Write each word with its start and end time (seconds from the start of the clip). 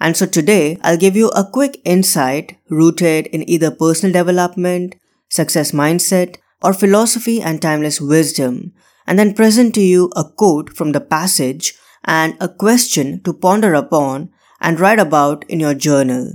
And 0.00 0.16
so 0.16 0.26
today, 0.26 0.78
I'll 0.82 0.96
give 0.96 1.16
you 1.16 1.28
a 1.30 1.48
quick 1.48 1.80
insight 1.84 2.56
rooted 2.68 3.26
in 3.28 3.48
either 3.48 3.70
personal 3.70 4.12
development, 4.12 4.94
success 5.28 5.72
mindset, 5.72 6.36
or 6.62 6.72
philosophy 6.72 7.40
and 7.40 7.60
timeless 7.60 8.00
wisdom, 8.00 8.72
and 9.06 9.18
then 9.18 9.34
present 9.34 9.74
to 9.74 9.80
you 9.80 10.10
a 10.14 10.24
quote 10.24 10.74
from 10.76 10.92
the 10.92 11.00
passage 11.00 11.74
and 12.04 12.36
a 12.40 12.48
question 12.48 13.20
to 13.22 13.32
ponder 13.32 13.74
upon 13.74 14.30
and 14.60 14.80
write 14.80 14.98
about 14.98 15.44
in 15.48 15.60
your 15.60 15.74
journal. 15.74 16.32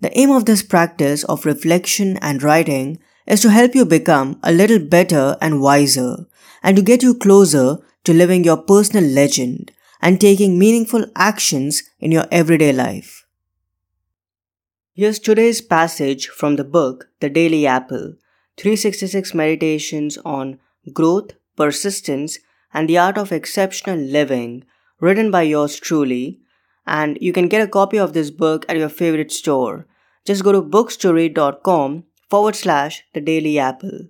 The 0.00 0.16
aim 0.18 0.30
of 0.30 0.44
this 0.44 0.62
practice 0.62 1.24
of 1.24 1.46
reflection 1.46 2.18
and 2.18 2.42
writing 2.42 2.98
is 3.26 3.40
to 3.42 3.50
help 3.50 3.74
you 3.74 3.84
become 3.84 4.38
a 4.42 4.52
little 4.52 4.78
better 4.78 5.36
and 5.40 5.60
wiser, 5.60 6.26
and 6.62 6.76
to 6.76 6.82
get 6.82 7.02
you 7.02 7.14
closer 7.14 7.78
to 8.04 8.12
living 8.12 8.44
your 8.44 8.58
personal 8.58 9.04
legend 9.04 9.72
and 10.04 10.20
taking 10.20 10.58
meaningful 10.58 11.06
actions 11.16 11.82
in 11.98 12.12
your 12.12 12.26
everyday 12.30 12.72
life. 12.74 13.26
Here's 14.92 15.18
today's 15.18 15.62
passage 15.62 16.28
from 16.28 16.56
the 16.56 16.62
book 16.76 17.08
The 17.20 17.30
Daily 17.30 17.66
Apple 17.66 18.12
366 18.58 19.32
Meditations 19.32 20.18
on 20.18 20.58
Growth, 20.92 21.30
Persistence, 21.56 22.38
and 22.74 22.86
the 22.86 22.98
Art 22.98 23.16
of 23.16 23.32
Exceptional 23.32 23.96
Living, 23.96 24.64
written 25.00 25.30
by 25.30 25.42
yours 25.42 25.80
truly. 25.80 26.38
And 26.86 27.16
you 27.22 27.32
can 27.32 27.48
get 27.48 27.62
a 27.62 27.66
copy 27.78 27.98
of 27.98 28.12
this 28.12 28.30
book 28.30 28.66
at 28.68 28.76
your 28.76 28.90
favorite 28.90 29.32
store. 29.32 29.86
Just 30.26 30.44
go 30.44 30.52
to 30.52 30.60
books2read.com 30.60 32.04
forward 32.28 32.56
slash 32.56 33.04
the 33.14 33.22
daily 33.22 33.58
apple. 33.58 34.00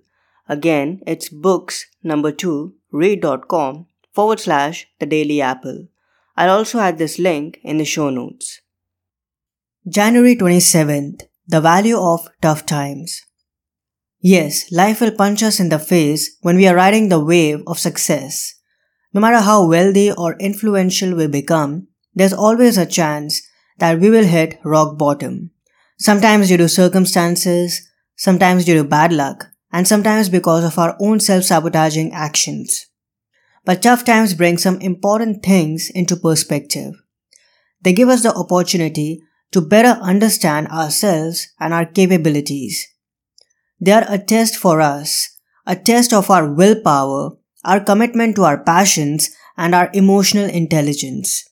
Again, 0.49 1.01
it's 1.07 1.29
books 1.29 1.85
number 2.03 2.33
two 2.33 2.75
read.com 2.91 3.87
forward 4.15 4.39
slash 4.39 4.87
the 4.99 5.05
daily 5.05 5.41
apple. 5.41 5.87
I'll 6.37 6.57
also 6.57 6.79
add 6.79 6.97
this 6.97 7.19
link 7.19 7.59
in 7.63 7.77
the 7.77 7.85
show 7.85 8.09
notes. 8.09 8.61
January 9.87 10.35
27th, 10.35 11.21
the 11.47 11.61
value 11.61 11.97
of 11.97 12.27
tough 12.41 12.65
times. 12.65 13.21
Yes, 14.19 14.71
life 14.71 15.01
will 15.01 15.11
punch 15.11 15.43
us 15.43 15.59
in 15.59 15.69
the 15.69 15.77
face 15.77 16.37
when 16.41 16.55
we 16.55 16.67
are 16.67 16.75
riding 16.75 17.09
the 17.09 17.23
wave 17.23 17.61
of 17.67 17.77
success. 17.77 18.55
No 19.13 19.21
matter 19.21 19.39
how 19.39 19.67
wealthy 19.67 20.11
or 20.11 20.35
influential 20.39 21.15
we 21.15 21.27
become, 21.27 21.87
there's 22.15 22.33
always 22.33 22.77
a 22.77 22.85
chance 22.85 23.41
that 23.77 23.99
we 23.99 24.09
will 24.09 24.25
hit 24.25 24.59
rock 24.63 24.97
bottom. 24.97 25.51
Sometimes 25.99 26.47
due 26.47 26.57
to 26.57 26.67
circumstances, 26.67 27.87
sometimes 28.15 28.65
due 28.65 28.75
to 28.75 28.83
bad 28.83 29.13
luck, 29.13 29.47
and 29.71 29.87
sometimes 29.87 30.29
because 30.29 30.63
of 30.63 30.79
our 30.79 30.95
own 30.99 31.19
self-sabotaging 31.19 32.11
actions. 32.13 32.87
But 33.65 33.81
tough 33.81 34.05
times 34.05 34.35
bring 34.35 34.59
some 34.59 34.79
important 34.79 35.43
things 35.43 35.89
into 35.89 36.15
perspective. 36.15 36.93
They 37.81 37.93
give 37.93 38.09
us 38.09 38.21
the 38.21 38.33
opportunity 38.33 39.21
to 39.51 39.61
better 39.61 39.99
understand 40.01 40.67
ourselves 40.67 41.47
and 41.59 41.73
our 41.73 41.85
capabilities. 41.85 42.87
They 43.79 43.91
are 43.91 44.05
a 44.07 44.19
test 44.19 44.55
for 44.55 44.81
us, 44.81 45.29
a 45.65 45.75
test 45.75 46.13
of 46.13 46.29
our 46.29 46.51
willpower, 46.53 47.31
our 47.63 47.79
commitment 47.79 48.35
to 48.35 48.43
our 48.43 48.63
passions, 48.63 49.31
and 49.57 49.73
our 49.73 49.89
emotional 49.93 50.49
intelligence. 50.49 51.43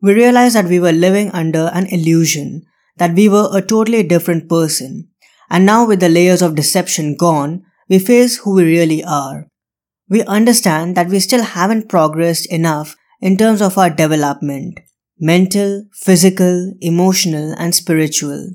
We 0.00 0.14
realized 0.14 0.54
that 0.54 0.66
we 0.66 0.78
were 0.78 0.92
living 0.92 1.30
under 1.30 1.70
an 1.72 1.86
illusion, 1.86 2.62
that 2.98 3.14
we 3.14 3.28
were 3.28 3.48
a 3.52 3.62
totally 3.62 4.02
different 4.02 4.48
person, 4.48 5.08
and 5.50 5.66
now 5.66 5.86
with 5.86 6.00
the 6.00 6.08
layers 6.08 6.42
of 6.42 6.54
deception 6.54 7.16
gone, 7.16 7.64
we 7.88 7.98
face 7.98 8.38
who 8.38 8.54
we 8.54 8.64
really 8.64 9.02
are 9.02 9.48
we 10.12 10.22
understand 10.24 10.94
that 10.94 11.08
we 11.08 11.18
still 11.18 11.42
haven't 11.42 11.88
progressed 11.88 12.44
enough 12.52 12.96
in 13.22 13.34
terms 13.38 13.62
of 13.62 13.78
our 13.78 13.88
development 13.88 14.78
mental, 15.18 15.84
physical, 15.94 16.74
emotional, 16.80 17.54
and 17.56 17.74
spiritual. 17.74 18.50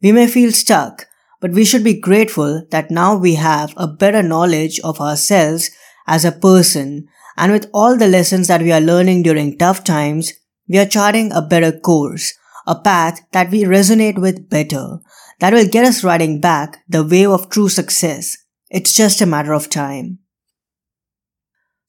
We 0.00 0.12
may 0.12 0.28
feel 0.28 0.52
stuck, 0.52 1.06
but 1.40 1.50
we 1.50 1.64
should 1.64 1.84
be 1.84 2.00
grateful 2.00 2.64
that 2.70 2.90
now 2.90 3.16
we 3.16 3.34
have 3.34 3.74
a 3.76 3.88
better 3.88 4.22
knowledge 4.22 4.80
of 4.80 5.00
ourselves 5.00 5.70
as 6.06 6.24
a 6.24 6.32
person, 6.32 7.08
and 7.36 7.52
with 7.52 7.68
all 7.74 7.98
the 7.98 8.06
lessons 8.06 8.48
that 8.48 8.62
we 8.62 8.72
are 8.72 8.80
learning 8.80 9.24
during 9.24 9.58
tough 9.58 9.84
times, 9.84 10.32
we 10.68 10.78
are 10.78 10.86
charting 10.86 11.32
a 11.32 11.42
better 11.42 11.72
course, 11.72 12.32
a 12.66 12.80
path 12.80 13.20
that 13.32 13.50
we 13.50 13.64
resonate 13.64 14.18
with 14.18 14.48
better, 14.48 15.00
that 15.40 15.52
will 15.52 15.68
get 15.68 15.84
us 15.84 16.04
riding 16.04 16.40
back 16.40 16.78
the 16.88 17.04
wave 17.04 17.30
of 17.30 17.50
true 17.50 17.68
success. 17.68 18.38
It's 18.70 18.94
just 18.94 19.20
a 19.20 19.26
matter 19.26 19.52
of 19.52 19.68
time. 19.68 20.20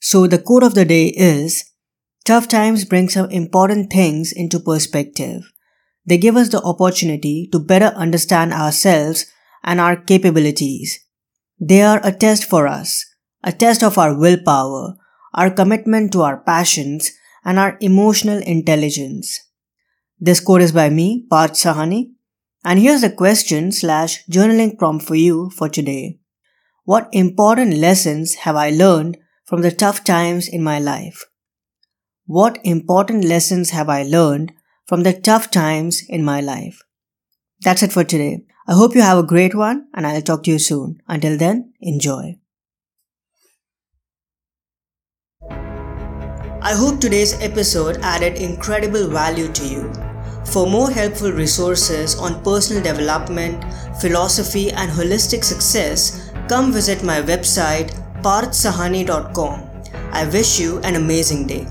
So 0.09 0.25
the 0.25 0.39
quote 0.39 0.63
of 0.63 0.73
the 0.73 0.85
day 0.85 1.07
is, 1.07 1.65
tough 2.23 2.47
times 2.47 2.85
bring 2.85 3.09
some 3.09 3.29
important 3.29 3.91
things 3.91 4.31
into 4.31 4.57
perspective. 4.57 5.51
They 6.05 6.17
give 6.17 6.37
us 6.37 6.47
the 6.47 6.61
opportunity 6.61 7.49
to 7.51 7.59
better 7.59 7.87
understand 7.87 8.53
ourselves 8.53 9.25
and 9.65 9.81
our 9.81 9.97
capabilities. 9.97 10.97
They 11.59 11.81
are 11.81 11.99
a 12.05 12.13
test 12.13 12.45
for 12.45 12.67
us, 12.67 13.05
a 13.43 13.51
test 13.51 13.83
of 13.83 13.97
our 13.97 14.17
willpower, 14.17 14.95
our 15.33 15.51
commitment 15.51 16.13
to 16.13 16.21
our 16.21 16.37
passions, 16.37 17.11
and 17.43 17.59
our 17.59 17.77
emotional 17.81 18.41
intelligence. 18.43 19.37
This 20.21 20.39
quote 20.39 20.61
is 20.61 20.71
by 20.71 20.89
me, 20.89 21.25
Parth 21.29 21.55
Sahani, 21.55 22.11
and 22.63 22.79
here's 22.79 23.01
the 23.01 23.11
question 23.11 23.73
slash 23.73 24.23
journaling 24.27 24.77
prompt 24.77 25.05
for 25.05 25.15
you 25.15 25.49
for 25.49 25.67
today. 25.67 26.19
What 26.85 27.09
important 27.11 27.73
lessons 27.73 28.35
have 28.45 28.55
I 28.55 28.69
learned 28.69 29.17
from 29.47 29.61
the 29.61 29.71
tough 29.71 30.03
times 30.03 30.47
in 30.47 30.61
my 30.61 30.77
life? 30.77 31.25
What 32.25 32.59
important 32.63 33.23
lessons 33.23 33.69
have 33.69 33.87
I 33.87 34.03
learned 34.03 34.51
from 34.85 35.03
the 35.03 35.13
tough 35.13 35.49
times 35.49 36.03
in 36.07 36.23
my 36.23 36.41
life? 36.41 36.81
That's 37.61 37.81
it 37.81 37.93
for 37.93 38.03
today. 38.03 38.43
I 38.67 38.73
hope 38.73 38.93
you 38.93 39.01
have 39.01 39.17
a 39.17 39.23
great 39.23 39.55
one 39.55 39.87
and 39.93 40.05
I'll 40.05 40.21
talk 40.21 40.43
to 40.43 40.51
you 40.51 40.59
soon. 40.59 41.01
Until 41.07 41.37
then, 41.37 41.73
enjoy. 41.79 42.37
I 45.49 46.73
hope 46.75 46.99
today's 46.99 47.41
episode 47.41 47.99
added 48.01 48.35
incredible 48.35 49.07
value 49.07 49.47
to 49.53 49.65
you. 49.65 49.93
For 50.43 50.67
more 50.67 50.91
helpful 50.91 51.31
resources 51.31 52.17
on 52.17 52.43
personal 52.43 52.83
development, 52.83 53.63
philosophy, 54.01 54.71
and 54.71 54.91
holistic 54.91 55.45
success, 55.45 56.31
come 56.49 56.73
visit 56.73 57.03
my 57.03 57.21
website 57.21 57.93
parthsahani.com. 58.27 59.63
I 60.11 60.25
wish 60.25 60.59
you 60.59 60.79
an 60.79 60.95
amazing 60.95 61.47
day. 61.47 61.65